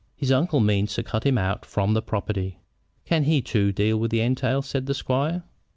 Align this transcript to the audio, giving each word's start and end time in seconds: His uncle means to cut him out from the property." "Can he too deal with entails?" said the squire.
His 0.15 0.31
uncle 0.31 0.59
means 0.61 0.95
to 0.95 1.03
cut 1.03 1.27
him 1.27 1.37
out 1.37 1.63
from 1.63 1.93
the 1.93 2.01
property." 2.01 2.57
"Can 3.05 3.25
he 3.25 3.39
too 3.39 3.71
deal 3.71 3.97
with 3.99 4.11
entails?" 4.15 4.65
said 4.65 4.87
the 4.87 4.95
squire. 4.95 5.43